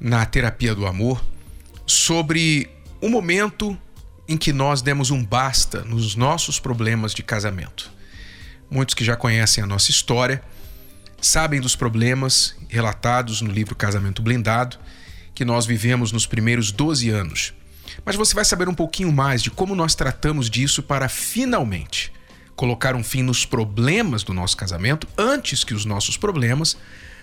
[0.00, 1.24] na Terapia do Amor
[1.86, 3.78] sobre o momento
[4.26, 7.90] em que nós demos um basta nos nossos problemas de casamento.
[8.70, 10.42] Muitos que já conhecem a nossa história
[11.20, 14.78] sabem dos problemas relatados no livro Casamento Blindado
[15.34, 17.54] que nós vivemos nos primeiros 12 anos.
[18.04, 22.12] Mas você vai saber um pouquinho mais de como nós tratamos disso para finalmente
[22.56, 26.76] colocar um fim nos problemas do nosso casamento antes que os nossos problemas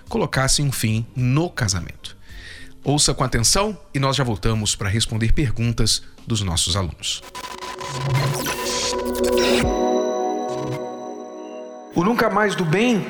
[0.10, 2.18] colocassem um fim no casamento.
[2.84, 7.22] Ouça com atenção e nós já voltamos para responder perguntas dos nossos alunos.
[11.94, 13.06] O nunca mais do bem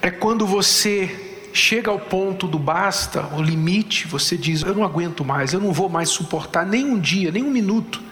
[0.00, 5.24] é quando você chega ao ponto do basta, o limite, você diz: Eu não aguento
[5.24, 8.02] mais, eu não vou mais suportar nem um dia, nem um minuto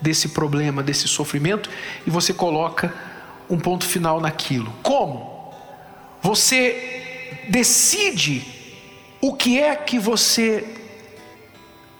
[0.00, 1.70] desse problema, desse sofrimento,
[2.04, 2.92] e você coloca
[3.48, 4.74] um ponto final naquilo.
[4.82, 5.54] Como?
[6.20, 8.59] Você decide
[9.20, 10.66] o que é que você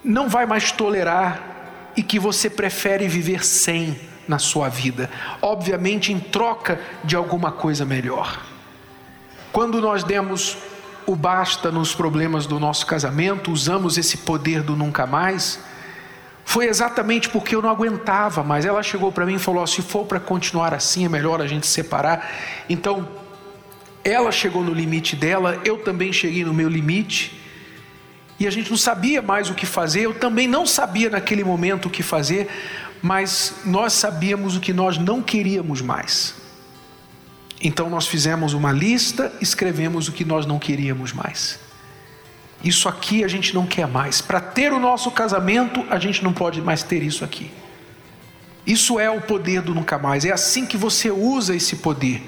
[0.03, 5.11] não vai mais tolerar e que você prefere viver sem na sua vida,
[5.43, 8.41] obviamente em troca de alguma coisa melhor.
[9.53, 10.57] Quando nós demos
[11.07, 15.59] o basta nos problemas do nosso casamento, usamos esse poder do nunca mais,
[16.45, 18.65] foi exatamente porque eu não aguentava mais.
[18.65, 21.67] Ela chegou para mim e falou: se for para continuar assim, é melhor a gente
[21.67, 22.29] separar.
[22.69, 23.09] Então,
[24.03, 27.39] ela chegou no limite dela, eu também cheguei no meu limite.
[28.39, 31.87] E a gente não sabia mais o que fazer, eu também não sabia naquele momento
[31.87, 32.49] o que fazer,
[33.03, 36.35] mas nós sabíamos o que nós não queríamos mais.
[37.61, 41.59] Então nós fizemos uma lista, escrevemos o que nós não queríamos mais.
[42.65, 44.23] Isso aqui a gente não quer mais.
[44.23, 47.51] Para ter o nosso casamento, a gente não pode mais ter isso aqui.
[48.67, 50.25] Isso é o poder do nunca mais.
[50.25, 52.23] É assim que você usa esse poder.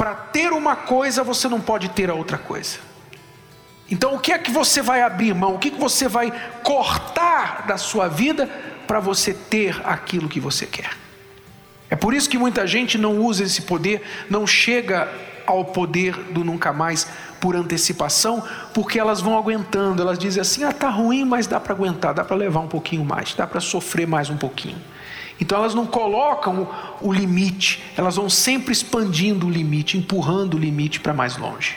[0.00, 2.78] Para ter uma coisa, você não pode ter a outra coisa.
[3.90, 5.56] Então, o que é que você vai abrir mão?
[5.56, 8.46] O que, é que você vai cortar da sua vida
[8.86, 10.96] para você ter aquilo que você quer?
[11.90, 14.00] É por isso que muita gente não usa esse poder,
[14.30, 15.06] não chega
[15.46, 17.06] ao poder do nunca mais
[17.38, 21.74] por antecipação, porque elas vão aguentando, elas dizem assim: "Ah, tá ruim, mas dá para
[21.74, 24.80] aguentar, dá para levar um pouquinho mais, dá para sofrer mais um pouquinho".
[25.40, 26.68] Então elas não colocam
[27.00, 31.76] o, limite, elas vão sempre expandindo o limite, empurrando o limite para mais longe.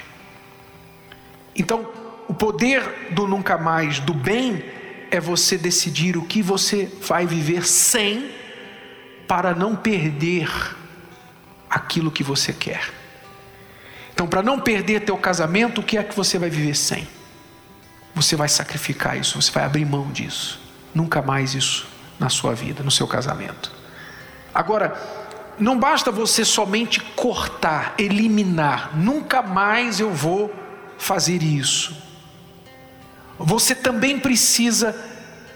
[1.56, 1.88] Então,
[2.28, 4.64] o poder do nunca mais, do bem,
[5.10, 8.32] é você decidir o que você vai viver sem
[9.28, 10.50] para não perder
[11.70, 12.92] aquilo que você quer.
[14.14, 17.08] Então, para não perder teu casamento, o que é que você vai viver sem?
[18.14, 20.60] Você vai sacrificar isso, você vai abrir mão disso.
[20.94, 23.72] Nunca mais isso na sua vida, no seu casamento.
[24.54, 24.96] Agora,
[25.60, 30.54] não basta você somente cortar, eliminar, nunca mais eu vou
[30.98, 31.96] fazer isso.
[33.38, 34.96] Você também precisa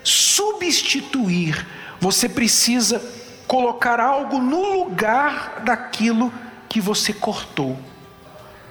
[0.04, 1.66] substituir,
[2.00, 3.02] você precisa
[3.48, 6.32] colocar algo no lugar daquilo
[6.68, 7.78] que você cortou.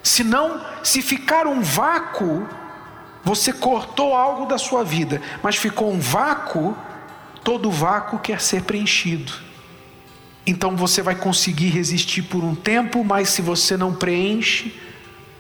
[0.03, 2.47] Senão, se ficar um vácuo,
[3.25, 6.77] você cortou algo da sua vida, mas ficou um vácuo,
[7.47, 9.33] todo vácuo quer ser preenchido.
[10.45, 14.75] Então você vai conseguir resistir por um tempo, mas se você não preenche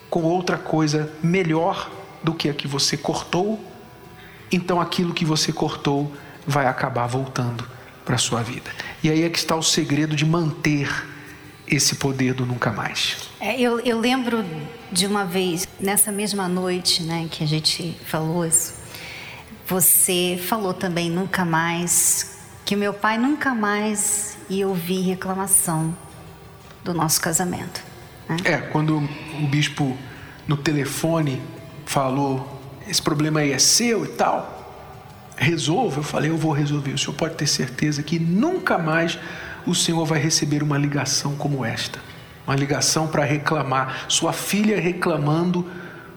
[0.08, 1.90] com outra coisa melhor
[2.22, 3.60] do que a que você cortou,
[4.52, 6.14] então aquilo que você cortou
[6.46, 7.68] vai acabar voltando
[8.04, 8.70] para a sua vida.
[9.02, 10.88] E aí é que está o segredo de manter
[11.66, 13.16] esse poder do nunca mais.
[13.40, 14.44] É, eu, eu, lembro
[14.92, 18.85] de uma vez, nessa mesma noite né, que a gente falou isso,
[19.66, 25.96] você falou também nunca mais, que meu pai nunca mais ia ouvir reclamação
[26.84, 27.82] do nosso casamento.
[28.28, 28.36] Né?
[28.44, 29.96] É, quando o bispo
[30.46, 31.42] no telefone
[31.84, 34.54] falou, esse problema aí é seu e tal,
[35.36, 36.92] resolva, eu falei, eu vou resolver.
[36.92, 39.18] O senhor pode ter certeza que nunca mais
[39.66, 41.98] o Senhor vai receber uma ligação como esta
[42.46, 45.68] uma ligação para reclamar, sua filha reclamando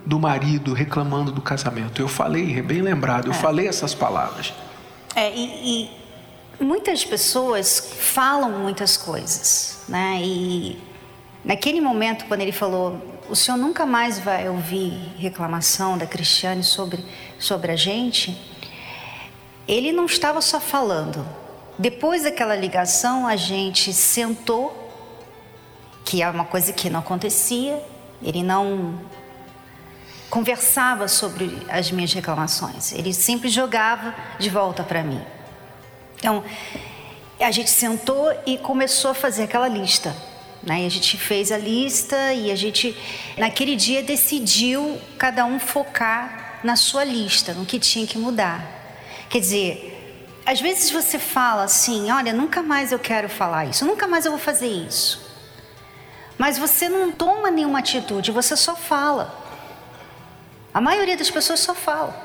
[0.05, 2.01] do marido, reclamando do casamento.
[2.01, 3.35] Eu falei, é bem lembrado, eu é.
[3.35, 4.53] falei essas palavras.
[5.15, 5.89] É, e,
[6.59, 10.19] e, muitas pessoas falam muitas coisas, né?
[10.21, 10.89] E
[11.43, 17.03] Naquele momento, quando ele falou, o senhor nunca mais vai ouvir reclamação da Cristiane sobre,
[17.39, 18.37] sobre a gente,
[19.67, 21.25] ele não estava só falando.
[21.77, 24.91] Depois daquela ligação, a gente sentou,
[26.03, 27.81] que é uma coisa que não acontecia,
[28.21, 28.99] ele não
[30.29, 35.21] conversava sobre as minhas reclamações, ele sempre jogava de volta para mim.
[36.17, 36.43] Então,
[37.39, 40.15] a gente sentou e começou a fazer aquela lista.
[40.61, 40.81] Né?
[40.81, 42.95] E a gente fez a lista e a gente,
[43.37, 48.61] naquele dia, decidiu cada um focar na sua lista, no que tinha que mudar.
[49.29, 54.07] Quer dizer, às vezes você fala assim: olha, nunca mais eu quero falar isso, nunca
[54.07, 55.29] mais eu vou fazer isso.
[56.37, 59.38] Mas você não toma nenhuma atitude, você só fala.
[60.79, 62.15] A maioria das pessoas só fala.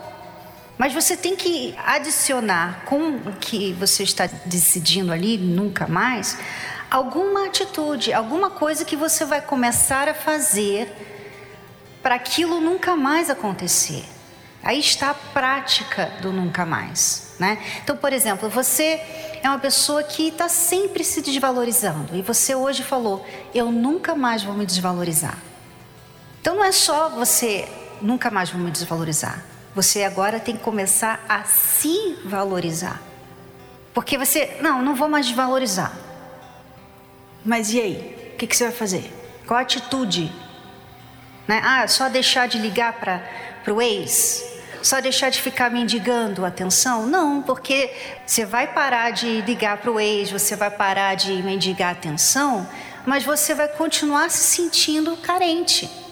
[0.78, 6.38] Mas você tem que adicionar com o que você está decidindo ali, nunca mais,
[6.88, 10.88] alguma atitude, alguma coisa que você vai começar a fazer
[12.00, 14.04] para aquilo nunca mais acontecer.
[14.62, 17.34] Aí está a prática do nunca mais.
[17.40, 17.60] Né?
[17.82, 19.00] Então, por exemplo, você
[19.42, 24.44] é uma pessoa que está sempre se desvalorizando e você hoje falou: Eu nunca mais
[24.44, 25.38] vou me desvalorizar.
[26.40, 27.68] Então, não é só você
[28.04, 29.42] nunca mais vou me desvalorizar.
[29.74, 33.00] Você agora tem que começar a se valorizar.
[33.92, 35.92] Porque você, não, não vou mais desvalorizar.
[37.44, 38.32] Mas e aí?
[38.34, 39.12] O que, que você vai fazer?
[39.46, 40.30] Qual a atitude?
[41.48, 41.60] Né?
[41.64, 44.44] Ah, só deixar de ligar para o ex?
[44.82, 47.06] Só deixar de ficar mendigando atenção?
[47.06, 47.90] Não, porque
[48.26, 52.68] você vai parar de ligar para o ex, você vai parar de mendigar atenção,
[53.06, 56.03] mas você vai continuar se sentindo carente.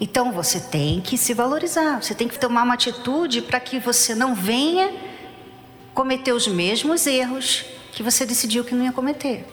[0.00, 4.14] Então você tem que se valorizar, você tem que tomar uma atitude para que você
[4.14, 4.92] não venha
[5.92, 9.44] cometer os mesmos erros que você decidiu que não ia cometer.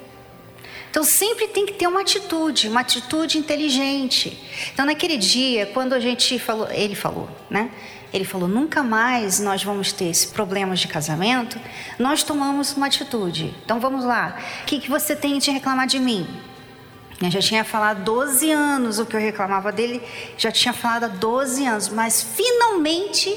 [0.92, 4.40] Então sempre tem que ter uma atitude, uma atitude inteligente.
[4.72, 7.72] Então naquele dia, quando a gente falou, ele falou, né?
[8.14, 11.60] Ele falou: nunca mais nós vamos ter esse problemas de casamento.
[12.00, 13.54] Nós tomamos uma atitude.
[13.66, 14.40] Então vamos lá.
[14.62, 16.26] O que, que você tem de reclamar de mim?
[17.26, 20.02] Eu já tinha falado 12 anos o que eu reclamava dele,
[20.38, 23.36] já tinha falado há 12 anos, mas finalmente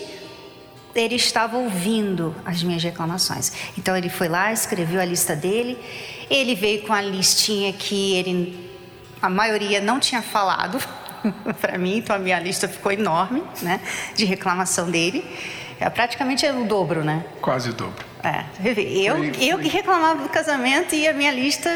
[0.94, 3.52] ele estava ouvindo as minhas reclamações.
[3.78, 5.78] Então ele foi lá, escreveu a lista dele,
[6.28, 8.70] ele veio com a listinha que ele,
[9.22, 10.78] a maioria não tinha falado
[11.60, 13.80] para mim, então a minha lista ficou enorme, né,
[14.14, 15.24] de reclamação dele.
[15.80, 17.24] É, praticamente é o dobro, né?
[17.40, 18.04] Quase o dobro.
[18.22, 19.44] É, eu, foi, foi.
[19.44, 21.70] eu que reclamava do casamento e a minha lista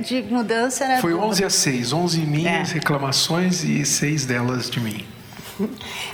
[0.00, 1.00] de mudança era.
[1.00, 1.26] Foi dura.
[1.26, 2.74] 11 a 6, 11 minhas é.
[2.74, 5.06] reclamações e 6 delas de mim.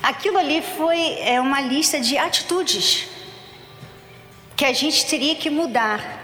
[0.03, 3.09] Aquilo ali foi é, uma lista de atitudes
[4.57, 6.19] que a gente teria que mudar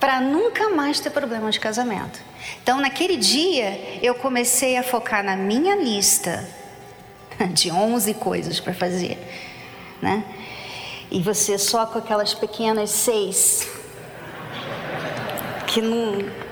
[0.00, 2.18] para nunca mais ter problema de casamento.
[2.62, 6.48] Então, naquele dia, eu comecei a focar na minha lista
[7.52, 9.18] de 11 coisas para fazer,
[10.00, 10.24] né?
[11.10, 13.68] E você só com aquelas pequenas seis
[15.66, 16.45] que não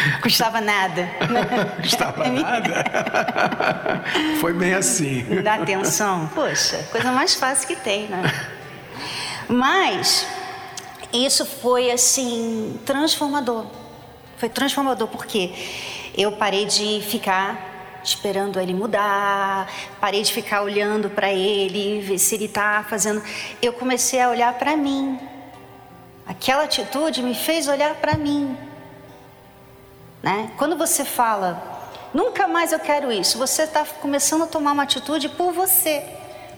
[0.22, 1.08] Custava nada.
[1.82, 2.84] Custava nada?
[4.40, 5.24] Foi bem assim.
[5.42, 6.30] Dá atenção?
[6.34, 8.22] Poxa, coisa mais fácil que tem, né?
[9.48, 10.26] Mas
[11.12, 13.66] isso foi assim transformador.
[14.36, 15.52] Foi transformador porque
[16.16, 17.68] eu parei de ficar
[18.02, 19.68] esperando ele mudar,
[20.00, 23.22] parei de ficar olhando para ele, ver se ele está fazendo.
[23.60, 25.18] Eu comecei a olhar para mim.
[26.26, 28.56] Aquela atitude me fez olhar para mim.
[30.22, 30.50] Né?
[30.58, 35.28] Quando você fala, nunca mais eu quero isso, você está começando a tomar uma atitude
[35.30, 36.06] por você.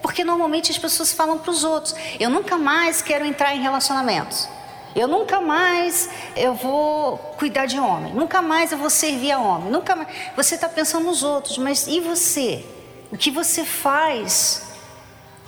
[0.03, 4.49] Porque normalmente as pessoas falam para os outros: eu nunca mais quero entrar em relacionamentos.
[4.95, 8.13] Eu nunca mais eu vou cuidar de homem.
[8.13, 9.71] Nunca mais eu vou servir a homem.
[9.71, 10.09] Nunca mais.
[10.37, 12.67] Você está pensando nos outros, mas e você?
[13.11, 14.63] O que você faz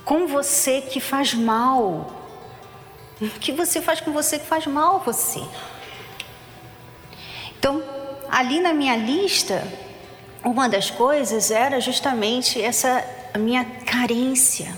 [0.04, 2.10] com você que faz mal?
[3.20, 5.42] O que você faz com você que faz mal a você?
[7.58, 7.82] Então,
[8.34, 9.62] ali na minha lista,
[10.44, 13.04] uma das coisas era justamente essa
[13.38, 14.74] minha carência,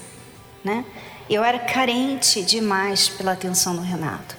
[0.62, 0.84] né?
[1.28, 4.36] Eu era carente demais pela atenção do Renato.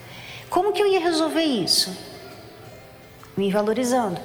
[0.51, 1.97] Como que eu ia resolver isso?
[3.35, 4.21] Me valorizando.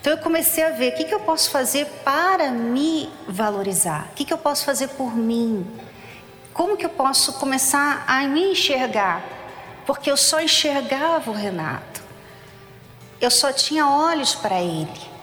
[0.00, 4.14] Então eu comecei a ver o que, que eu posso fazer para me valorizar, o
[4.14, 5.66] que, que eu posso fazer por mim,
[6.52, 9.24] como que eu posso começar a me enxergar,
[9.84, 11.93] porque eu só enxergava o Renato.
[13.20, 15.14] Eu só tinha olhos para ele.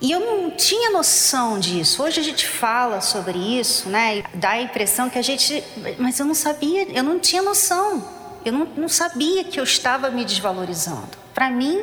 [0.00, 2.02] E eu não tinha noção disso.
[2.02, 4.18] Hoje a gente fala sobre isso, né?
[4.18, 5.62] E dá a impressão que a gente.
[5.96, 8.04] Mas eu não sabia, eu não tinha noção.
[8.44, 11.16] Eu não, não sabia que eu estava me desvalorizando.
[11.32, 11.80] Para mim,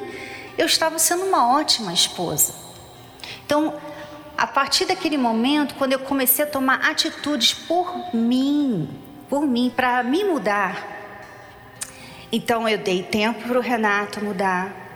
[0.58, 2.54] eu estava sendo uma ótima esposa.
[3.46, 3.74] Então,
[4.38, 8.90] a partir daquele momento, quando eu comecei a tomar atitudes por mim,
[9.30, 10.99] por mim, para me mudar,
[12.32, 14.88] então eu dei tempo para o Renato mudar.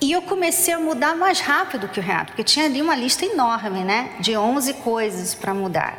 [0.00, 3.24] E eu comecei a mudar mais rápido que o Renato, porque tinha ali uma lista
[3.24, 4.16] enorme, né?
[4.18, 5.96] De 11 coisas para mudar.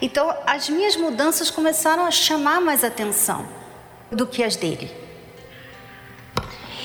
[0.00, 3.46] Então, as minhas mudanças começaram a chamar mais atenção
[4.10, 4.90] do que as dele.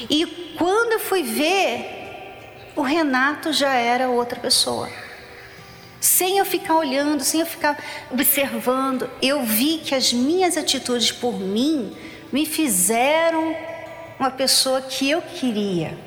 [0.09, 4.89] E quando eu fui ver, o Renato já era outra pessoa.
[5.99, 11.39] Sem eu ficar olhando, sem eu ficar observando, eu vi que as minhas atitudes por
[11.39, 11.95] mim
[12.31, 13.55] me fizeram
[14.19, 15.97] uma pessoa que eu queria,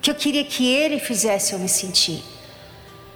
[0.00, 2.22] que eu queria que ele fizesse eu me sentir.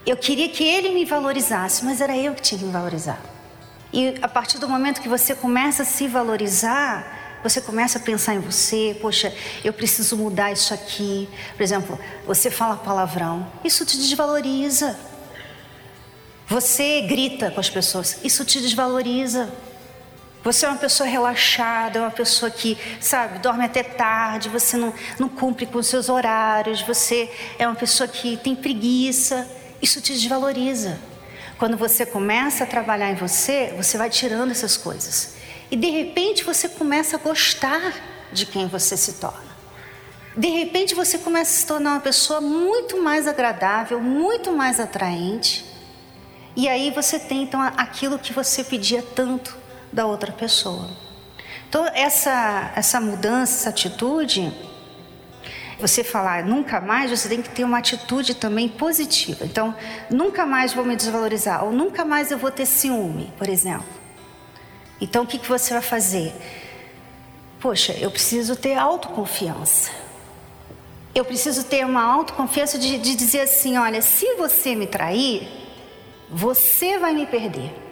[0.06, 3.20] Eu queria que ele me valorizasse, mas era eu que tinha que me valorizar.
[3.92, 8.34] E a partir do momento que você começa a se valorizar, você começa a pensar
[8.34, 9.32] em você, poxa,
[9.64, 11.28] eu preciso mudar isso aqui.
[11.56, 14.98] Por exemplo, você fala palavrão, isso te desvaloriza.
[16.46, 19.52] Você grita com as pessoas, isso te desvaloriza.
[20.48, 24.94] Você é uma pessoa relaxada, é uma pessoa que, sabe, dorme até tarde, você não,
[25.18, 29.46] não cumpre com os seus horários, você é uma pessoa que tem preguiça.
[29.82, 30.98] Isso te desvaloriza.
[31.58, 35.34] Quando você começa a trabalhar em você, você vai tirando essas coisas.
[35.70, 37.92] E de repente você começa a gostar
[38.32, 39.54] de quem você se torna.
[40.34, 45.66] De repente você começa a se tornar uma pessoa muito mais agradável, muito mais atraente.
[46.56, 50.88] E aí você tem então aquilo que você pedia tanto da outra pessoa.
[51.68, 54.52] Então essa essa mudança, essa atitude,
[55.80, 59.44] você falar nunca mais, você tem que ter uma atitude também positiva.
[59.44, 59.74] Então,
[60.10, 63.86] nunca mais vou me desvalorizar ou nunca mais eu vou ter ciúme, por exemplo.
[65.00, 66.34] Então, o que, que você vai fazer?
[67.60, 69.90] Poxa, eu preciso ter autoconfiança.
[71.14, 75.48] Eu preciso ter uma autoconfiança de, de dizer assim: olha, se você me trair,
[76.28, 77.87] você vai me perder.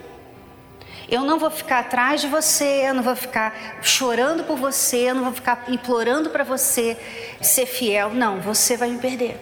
[1.09, 5.15] Eu não vou ficar atrás de você, eu não vou ficar chorando por você, eu
[5.15, 6.97] não vou ficar implorando para você
[7.41, 8.11] ser fiel.
[8.11, 9.39] Não, você vai me perder.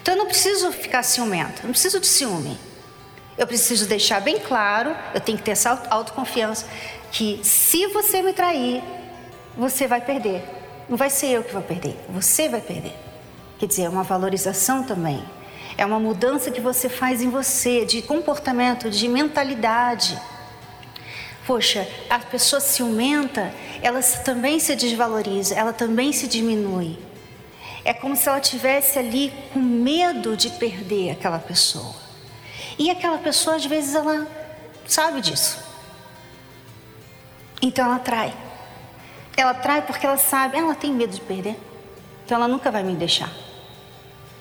[0.00, 2.56] Então eu não preciso ficar ciumento, não preciso de ciúme.
[3.36, 6.64] Eu preciso deixar bem claro, eu tenho que ter essa autoconfiança,
[7.10, 8.82] que se você me trair,
[9.56, 10.42] você vai perder.
[10.88, 12.94] Não vai ser eu que vou perder, você vai perder.
[13.58, 15.24] Quer dizer, é uma valorização também.
[15.76, 20.18] É uma mudança que você faz em você, de comportamento, de mentalidade.
[21.46, 26.98] Poxa, a pessoa ciumenta, ela também se desvaloriza, ela também se diminui.
[27.84, 31.94] É como se ela tivesse ali com medo de perder aquela pessoa.
[32.76, 34.26] E aquela pessoa, às vezes, ela
[34.88, 35.64] sabe disso.
[37.62, 38.34] Então ela trai.
[39.36, 41.56] Ela trai porque ela sabe, ela tem medo de perder.
[42.24, 43.32] Então ela nunca vai me deixar.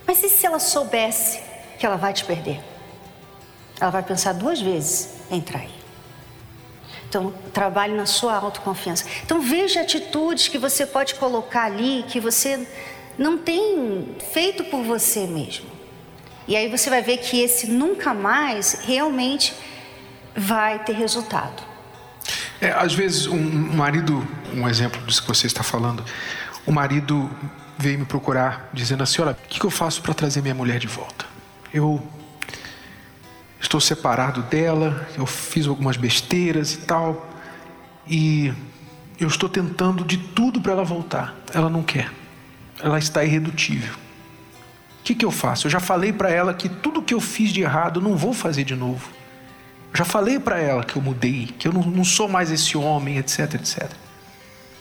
[0.08, 1.40] Mas e se ela soubesse
[1.78, 2.60] que ela vai te perder?
[3.80, 5.85] Ela vai pensar duas vezes em trair.
[7.16, 9.06] Então, trabalhe na sua autoconfiança.
[9.24, 12.68] Então, veja atitudes que você pode colocar ali que você
[13.18, 15.66] não tem feito por você mesmo.
[16.46, 19.54] E aí você vai ver que esse nunca mais realmente
[20.36, 21.64] vai ter resultado.
[22.60, 26.04] É, às vezes, um marido, um exemplo disso que você está falando,
[26.66, 27.32] o marido
[27.78, 30.88] veio me procurar dizendo assim: Olha, o que eu faço para trazer minha mulher de
[30.88, 31.26] volta?
[31.74, 32.06] Eu
[33.60, 37.30] estou separado dela, eu fiz algumas besteiras e tal,
[38.08, 38.54] e
[39.20, 41.36] eu estou tentando de tudo para ela voltar.
[41.54, 42.12] Ela não quer,
[42.82, 44.06] ela está irredutível
[45.06, 45.68] que, que eu faço?
[45.68, 48.34] Eu já falei para ela que tudo que eu fiz de errado eu não vou
[48.34, 49.08] fazer de novo.
[49.94, 53.20] Já falei para ela que eu mudei, que eu não, não, sou mais esse homem,
[53.20, 53.92] etc, etc.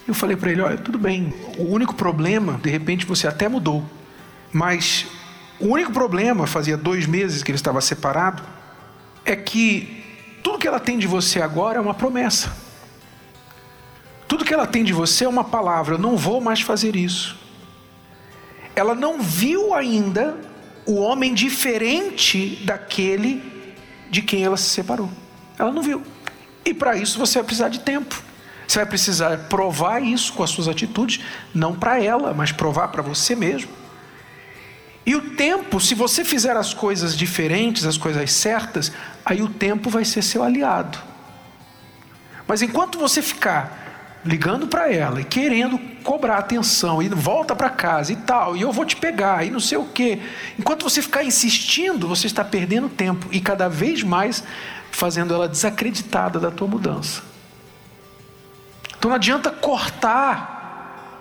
[0.09, 3.85] Eu falei para ele: olha, tudo bem, o único problema, de repente você até mudou,
[4.50, 5.07] mas
[5.61, 8.43] o único problema, fazia dois meses que ele estava separado,
[9.25, 10.04] é que
[10.43, 12.54] tudo que ela tem de você agora é uma promessa.
[14.28, 17.45] Tudo que ela tem de você é uma palavra: eu não vou mais fazer isso
[18.75, 20.37] ela não viu ainda
[20.87, 23.43] o homem diferente daquele
[24.11, 25.11] de quem ela se separou.
[25.59, 26.02] Ela não viu.
[26.64, 28.23] E para isso você vai precisar de tempo.
[28.66, 31.21] Você vai precisar provar isso com as suas atitudes,
[31.54, 33.71] não para ela, mas provar para você mesmo.
[35.06, 38.90] E o tempo, se você fizer as coisas diferentes, as coisas certas,
[39.25, 40.99] aí o tempo vai ser seu aliado.
[42.46, 43.84] Mas enquanto você ficar
[44.25, 48.73] ligando para ela e querendo cobrar atenção e volta para casa e tal, e eu
[48.73, 50.20] vou te pegar e não sei o quê.
[50.58, 54.42] Enquanto você ficar insistindo, você está perdendo tempo e cada vez mais
[54.90, 57.23] fazendo ela desacreditada da tua mudança.
[58.96, 60.53] Então não adianta cortar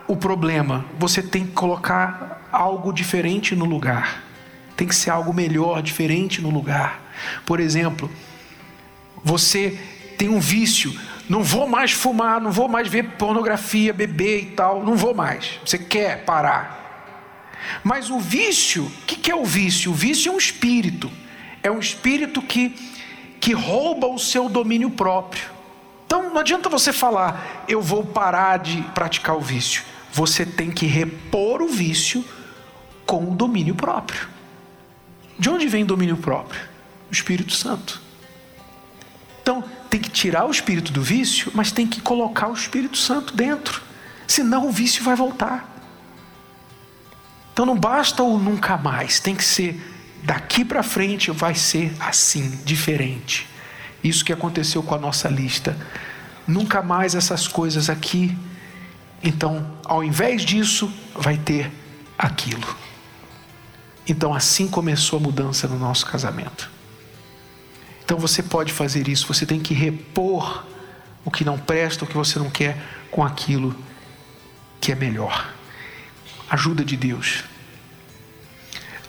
[0.08, 4.24] o problema, você tem que colocar algo diferente no lugar.
[4.76, 7.02] Tem que ser algo melhor, diferente no lugar.
[7.46, 8.10] Por exemplo,
[9.24, 9.80] você
[10.18, 10.94] tem um vício,
[11.30, 15.60] não vou mais fumar, não vou mais ver pornografia, beber e tal, não vou mais.
[15.66, 16.82] Você quer parar.
[17.84, 19.92] Mas o vício, o que, que é o vício?
[19.92, 21.10] O vício é um espírito,
[21.62, 22.70] é um espírito que,
[23.40, 25.44] que rouba o seu domínio próprio.
[26.06, 29.93] Então não adianta você falar, eu vou parar de praticar o vício.
[30.14, 32.24] Você tem que repor o vício
[33.06, 34.28] com o domínio próprio.
[35.38, 36.62] De onde vem o domínio próprio?
[37.10, 38.02] O Espírito Santo.
[39.42, 43.36] Então, tem que tirar o espírito do vício, mas tem que colocar o Espírito Santo
[43.36, 43.82] dentro.
[44.26, 45.70] Senão o vício vai voltar.
[47.52, 49.80] Então não basta o nunca mais, tem que ser
[50.24, 53.48] daqui para frente vai ser assim, diferente.
[54.04, 55.78] Isso que aconteceu com a nossa lista.
[56.48, 58.36] Nunca mais essas coisas aqui.
[59.24, 61.72] Então, ao invés disso, vai ter
[62.18, 62.76] aquilo.
[64.08, 66.70] Então, assim começou a mudança no nosso casamento.
[68.04, 70.66] Então, você pode fazer isso, você tem que repor
[71.24, 72.78] o que não presta, o que você não quer,
[73.10, 73.74] com aquilo
[74.82, 75.54] que é melhor.
[76.50, 77.46] Ajuda de Deus,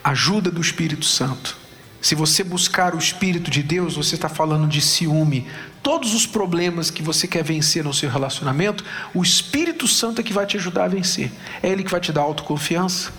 [0.05, 1.64] ajuda do Espírito Santo.
[2.05, 5.47] Se você buscar o Espírito de Deus, você está falando de ciúme.
[5.83, 8.85] Todos os problemas que você quer vencer no seu relacionamento,
[9.15, 11.33] o Espírito Santo é que vai te ajudar a vencer.
[11.63, 13.11] É Ele que vai te dar autoconfiança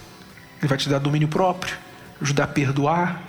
[0.66, 1.78] ele vai te dar domínio próprio,
[2.22, 3.22] ajudar a perdoar,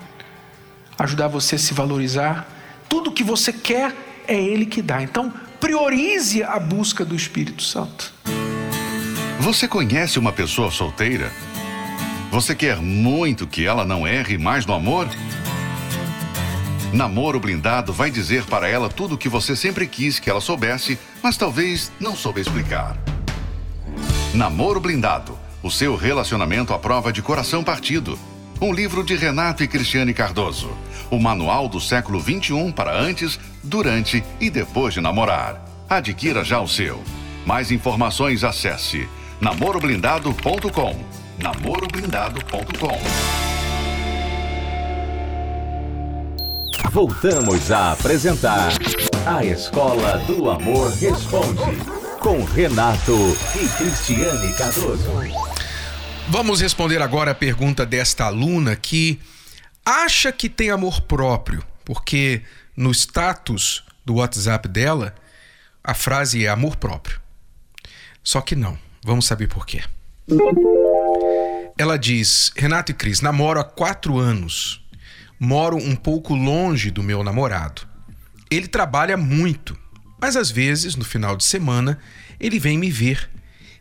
[0.99, 2.49] ajudar você a se valorizar.
[2.89, 3.95] Tudo que você quer
[4.27, 5.03] é Ele que dá.
[5.03, 8.13] Então, priorize a busca do Espírito Santo.
[9.41, 11.31] Você conhece uma pessoa solteira?
[12.31, 15.09] Você quer muito que ela não erre mais no amor?
[16.93, 20.99] Namoro Blindado vai dizer para ela tudo o que você sempre quis que ela soubesse,
[21.23, 22.97] mas talvez não soube explicar.
[24.35, 28.17] Namoro Blindado o seu relacionamento à prova de coração partido.
[28.61, 30.71] Um livro de Renato e Cristiane Cardoso.
[31.11, 35.61] O manual do século 21 para antes, durante e depois de namorar.
[35.89, 37.03] Adquira já o seu.
[37.45, 39.09] Mais informações acesse
[39.41, 40.97] namoroblindado.com.
[41.39, 43.46] namoroblindado.com.
[46.93, 48.73] Voltamos a apresentar
[49.27, 51.61] A Escola do Amor Responde
[52.21, 53.13] com Renato
[53.55, 55.11] e Cristiane Cardoso.
[56.29, 59.21] Vamos responder agora a pergunta desta aluna que
[59.85, 62.43] acha que tem amor próprio, porque
[62.77, 65.15] no status do WhatsApp dela
[65.85, 67.21] a frase é amor próprio.
[68.23, 68.77] Só que não.
[69.05, 69.83] Vamos saber por quê.
[71.79, 74.85] Ela diz: Renato e Cris, namoro há quatro anos.
[75.39, 77.87] Moro um pouco longe do meu namorado.
[78.51, 79.77] Ele trabalha muito,
[80.21, 81.99] mas às vezes, no final de semana,
[82.41, 83.31] ele vem me ver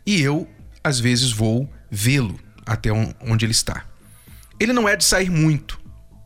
[0.05, 0.49] e eu,
[0.83, 3.85] às vezes, vou vê-lo até onde ele está.
[4.59, 5.79] Ele não é de sair muito,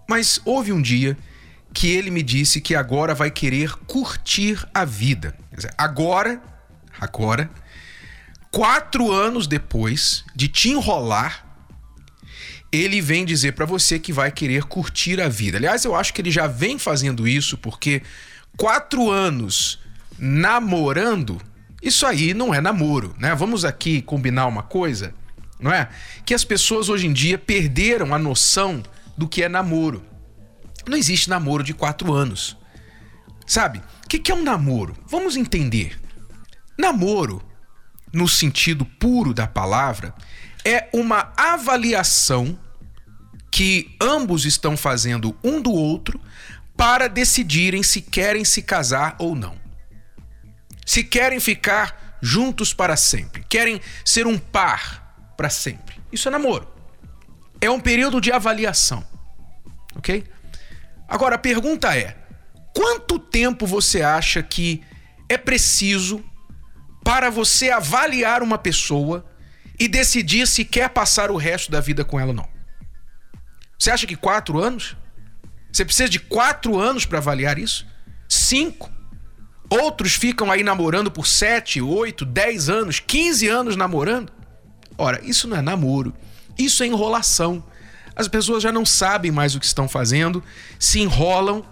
[0.07, 1.17] mas houve um dia
[1.73, 5.35] que ele me disse que agora vai querer curtir a vida.
[5.55, 6.41] Dizer, agora,
[6.99, 7.49] agora,
[8.51, 11.48] quatro anos depois de te enrolar,
[12.71, 15.57] ele vem dizer para você que vai querer curtir a vida.
[15.57, 18.01] Aliás, eu acho que ele já vem fazendo isso porque
[18.55, 19.79] quatro anos
[20.17, 21.41] namorando
[21.81, 23.33] isso aí não é namoro, né?
[23.33, 25.13] Vamos aqui combinar uma coisa,
[25.59, 25.87] não é?
[26.25, 28.83] Que as pessoas hoje em dia perderam a noção
[29.17, 30.05] do que é namoro.
[30.87, 32.57] Não existe namoro de quatro anos.
[33.47, 33.81] Sabe?
[34.03, 34.95] O que é um namoro?
[35.07, 35.99] Vamos entender.
[36.77, 37.41] Namoro,
[38.11, 40.13] no sentido puro da palavra,
[40.65, 42.57] é uma avaliação
[43.51, 46.19] que ambos estão fazendo um do outro
[46.77, 49.59] para decidirem se querem se casar ou não
[50.89, 56.01] se querem ficar juntos para sempre, querem ser um par para sempre.
[56.11, 56.67] Isso é namoro.
[57.61, 59.05] É um período de avaliação.
[59.95, 60.23] Ok?
[61.07, 62.17] Agora a pergunta é:
[62.75, 64.81] quanto tempo você acha que
[65.29, 66.25] é preciso
[67.03, 69.28] para você avaliar uma pessoa
[69.79, 72.47] e decidir se quer passar o resto da vida com ela ou não?
[73.77, 74.97] Você acha que quatro anos?
[75.71, 77.87] Você precisa de quatro anos para avaliar isso?
[78.27, 78.91] Cinco?
[79.69, 84.33] Outros ficam aí namorando por 7, 8, 10 anos, 15 anos namorando.
[84.97, 86.13] Ora, isso não é namoro,
[86.57, 87.63] isso é enrolação.
[88.15, 90.43] As pessoas já não sabem mais o que estão fazendo,
[90.77, 91.63] se enrolam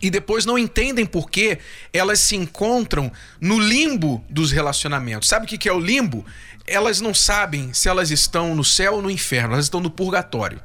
[0.00, 1.58] e depois não entendem por que
[1.92, 5.28] elas se encontram no limbo dos relacionamentos.
[5.28, 6.24] Sabe o que é o limbo?
[6.66, 10.60] Elas não sabem se elas estão no céu ou no inferno, elas estão no purgatório.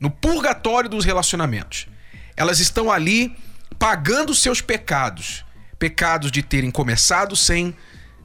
[0.00, 1.86] No purgatório dos relacionamentos.
[2.36, 3.36] Elas estão ali
[3.78, 5.44] pagando seus pecados
[5.80, 7.74] pecados de terem começado sem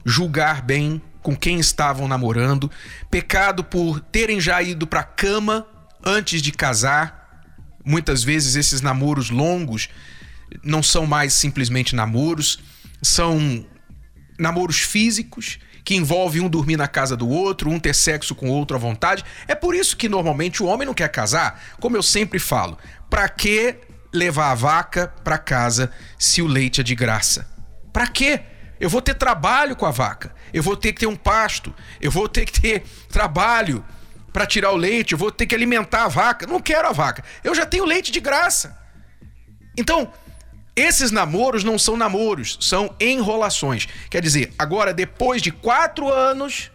[0.04, 2.70] julgar bem com quem estavam namorando,
[3.10, 5.66] pecado por terem já ido para cama
[6.04, 7.42] antes de casar.
[7.82, 9.88] Muitas vezes esses namoros longos
[10.62, 12.58] não são mais simplesmente namoros,
[13.02, 13.64] são
[14.38, 18.52] namoros físicos que envolve um dormir na casa do outro, um ter sexo com o
[18.52, 19.24] outro à vontade.
[19.46, 21.62] É por isso que normalmente o homem não quer casar.
[21.80, 22.76] Como eu sempre falo,
[23.08, 23.76] para que
[24.12, 27.48] levar a vaca para casa se o leite é de graça?
[27.92, 28.40] Para quê?
[28.80, 30.34] Eu vou ter trabalho com a vaca.
[30.52, 31.72] Eu vou ter que ter um pasto.
[32.00, 33.84] Eu vou ter que ter trabalho
[34.32, 35.12] para tirar o leite.
[35.12, 36.46] Eu vou ter que alimentar a vaca.
[36.46, 37.24] Não quero a vaca.
[37.44, 38.76] Eu já tenho leite de graça.
[39.78, 40.12] Então,
[40.76, 43.88] esses namoros não são namoros, são enrolações.
[44.10, 46.70] Quer dizer, agora depois de quatro anos,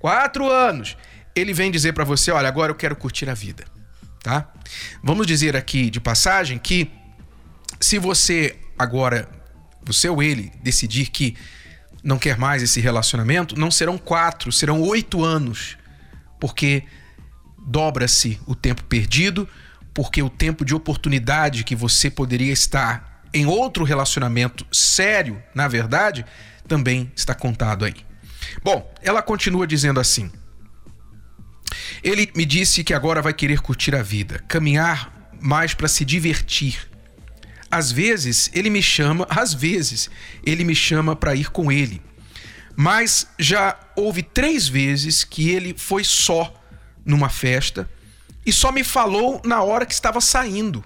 [0.00, 0.96] quatro anos,
[1.34, 3.64] ele vem dizer para você: olha, agora eu quero curtir a vida,
[4.20, 4.52] tá?
[5.02, 6.90] Vamos dizer aqui de passagem que
[7.80, 9.28] se você agora,
[9.84, 11.36] você ou ele, decidir que
[12.02, 15.76] não quer mais esse relacionamento, não serão quatro, serão oito anos,
[16.40, 16.82] porque
[17.58, 19.48] dobra-se o tempo perdido,
[19.94, 26.24] porque o tempo de oportunidade que você poderia estar em outro relacionamento sério, na verdade,
[26.66, 27.94] também está contado aí.
[28.64, 30.30] Bom, ela continua dizendo assim:
[32.02, 36.90] Ele me disse que agora vai querer curtir a vida, caminhar mais para se divertir.
[37.70, 40.08] Às vezes ele me chama, às vezes
[40.42, 42.00] ele me chama para ir com ele.
[42.74, 46.54] Mas já houve três vezes que ele foi só
[47.04, 47.88] numa festa
[48.46, 50.82] e só me falou na hora que estava saindo.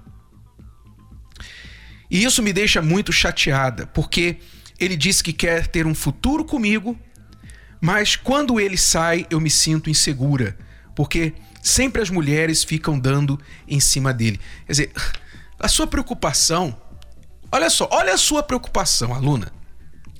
[2.11, 4.39] E isso me deixa muito chateada, porque
[4.79, 6.99] ele diz que quer ter um futuro comigo,
[7.81, 10.59] mas quando ele sai eu me sinto insegura,
[10.95, 14.41] porque sempre as mulheres ficam dando em cima dele.
[14.67, 14.93] Quer dizer,
[15.59, 16.77] a sua preocupação,
[17.53, 19.53] olha só, olha a sua preocupação, aluna.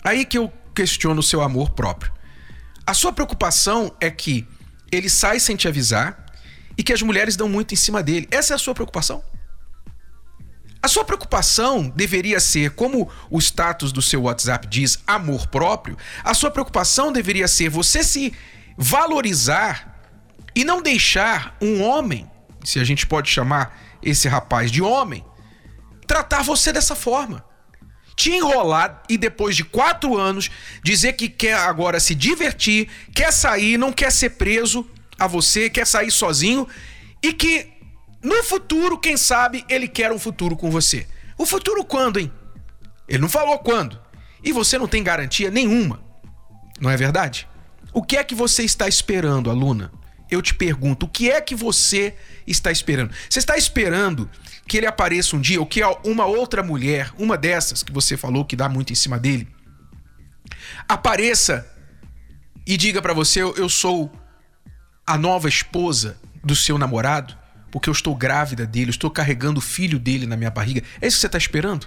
[0.05, 2.13] Aí que eu questiono o seu amor próprio.
[2.87, 4.47] A sua preocupação é que
[4.93, 6.27] ele sai sem te avisar
[6.77, 8.29] e que as mulheres dão muito em cima dele.
[8.31, 9.23] Essa é a sua preocupação?
[10.83, 15.97] A sua preocupação deveria ser, como o status do seu WhatsApp diz, amor próprio.
[16.25, 18.33] A sua preocupação deveria ser você se
[18.79, 20.01] valorizar
[20.55, 22.31] e não deixar um homem,
[22.65, 25.25] se a gente pode chamar esse rapaz de homem,
[26.07, 27.45] tratar você dessa forma.
[28.17, 30.51] Te enrolar e depois de quatro anos
[30.83, 34.89] dizer que quer agora se divertir, quer sair, não quer ser preso
[35.19, 36.67] a você, quer sair sozinho
[37.23, 37.80] e que
[38.23, 41.07] no futuro, quem sabe, ele quer um futuro com você.
[41.39, 42.31] O futuro quando, hein?
[43.09, 43.99] Ele não falou quando.
[44.45, 46.03] E você não tem garantia nenhuma.
[46.79, 47.49] Não é verdade?
[47.93, 49.91] O que é que você está esperando, aluna?
[50.31, 52.15] Eu te pergunto, o que é que você
[52.47, 53.13] está esperando?
[53.29, 54.31] Você está esperando
[54.69, 58.45] que ele apareça um dia, ou que uma outra mulher, uma dessas que você falou
[58.45, 59.49] que dá muito em cima dele,
[60.89, 61.69] apareça
[62.65, 64.13] e diga para você: eu sou
[65.05, 67.37] a nova esposa do seu namorado?
[67.71, 70.83] Porque eu estou grávida dele, estou carregando o filho dele na minha barriga.
[71.01, 71.87] É isso que você está esperando?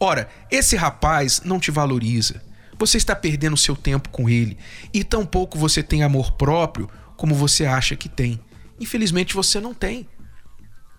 [0.00, 2.42] Ora, esse rapaz não te valoriza.
[2.78, 4.58] Você está perdendo seu tempo com ele.
[4.92, 8.40] E tampouco você tem amor próprio como você acha que tem.
[8.80, 10.08] Infelizmente você não tem.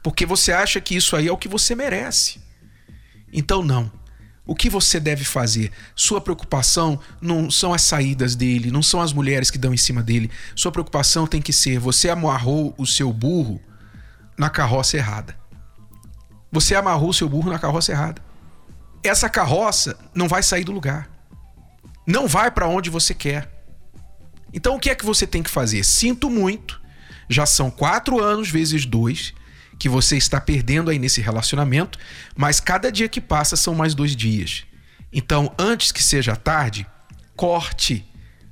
[0.02, 2.42] Porque você acha que isso aí é o que você merece.
[3.32, 3.92] Então, não.
[4.46, 5.72] O que você deve fazer?
[5.96, 10.04] Sua preocupação não são as saídas dele, não são as mulheres que dão em cima
[10.04, 10.30] dele.
[10.54, 13.62] Sua preocupação tem que ser: você amarrou o seu burro
[14.38, 15.38] na carroça errada.
[16.52, 18.22] Você amarrou o seu burro na carroça errada.
[19.02, 21.10] Essa carroça não vai sair do lugar.
[22.06, 23.50] Não vai para onde você quer.
[24.54, 25.84] Então o que é que você tem que fazer?
[25.84, 26.82] Sinto muito.
[27.30, 29.34] Já são quatro anos vezes dois
[29.84, 32.00] que você está perdendo aí nesse relacionamento,
[32.38, 34.64] mas cada dia que passa são mais dois dias.
[35.12, 36.88] Então, antes que seja tarde,
[37.36, 38.10] corte,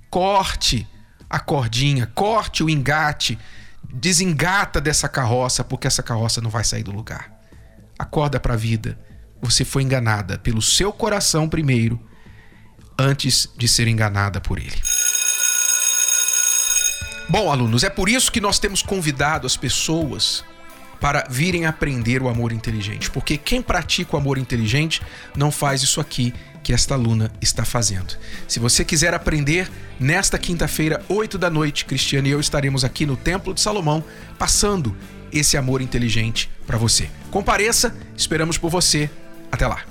[0.09, 0.85] corte
[1.29, 3.39] a cordinha, corte o engate,
[3.93, 7.31] desengata dessa carroça, porque essa carroça não vai sair do lugar.
[7.97, 8.99] Acorda para a vida.
[9.41, 11.97] Você foi enganada pelo seu coração primeiro,
[12.99, 14.81] antes de ser enganada por ele.
[17.29, 20.43] Bom, alunos, é por isso que nós temos convidado as pessoas
[21.01, 25.01] para virem aprender o amor inteligente, porque quem pratica o amor inteligente
[25.35, 26.31] não faz isso aqui
[26.63, 28.15] que esta aluna está fazendo.
[28.47, 33.17] Se você quiser aprender, nesta quinta-feira, 8 da noite, Cristiano e eu estaremos aqui no
[33.17, 34.03] Templo de Salomão
[34.37, 34.95] passando
[35.31, 37.09] esse amor inteligente para você.
[37.31, 39.09] Compareça, esperamos por você.
[39.51, 39.90] Até lá.